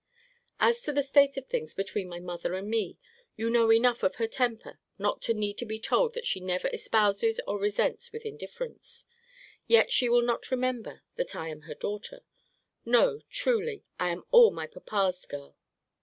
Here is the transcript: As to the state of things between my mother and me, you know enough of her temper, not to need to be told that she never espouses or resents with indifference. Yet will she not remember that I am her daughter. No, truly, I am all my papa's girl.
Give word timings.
As 0.59 0.81
to 0.81 0.91
the 0.91 1.03
state 1.03 1.37
of 1.37 1.45
things 1.45 1.75
between 1.75 2.09
my 2.09 2.19
mother 2.19 2.55
and 2.55 2.67
me, 2.67 2.97
you 3.37 3.51
know 3.51 3.71
enough 3.71 4.01
of 4.01 4.15
her 4.15 4.25
temper, 4.27 4.79
not 4.97 5.21
to 5.21 5.33
need 5.35 5.59
to 5.59 5.65
be 5.67 5.79
told 5.79 6.15
that 6.15 6.25
she 6.25 6.39
never 6.39 6.67
espouses 6.69 7.39
or 7.45 7.59
resents 7.59 8.11
with 8.11 8.25
indifference. 8.25 9.05
Yet 9.67 9.89
will 9.89 9.91
she 9.91 10.09
not 10.25 10.49
remember 10.49 11.03
that 11.17 11.35
I 11.35 11.49
am 11.49 11.61
her 11.69 11.75
daughter. 11.75 12.23
No, 12.83 13.21
truly, 13.29 13.83
I 13.99 14.09
am 14.09 14.23
all 14.31 14.49
my 14.49 14.65
papa's 14.65 15.23
girl. 15.27 15.55